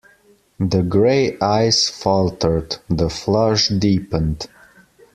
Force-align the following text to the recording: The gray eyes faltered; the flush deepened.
The 0.59 0.81
gray 0.81 1.37
eyes 1.41 1.87
faltered; 1.87 2.77
the 2.89 3.07
flush 3.07 3.67
deepened. 3.67 4.47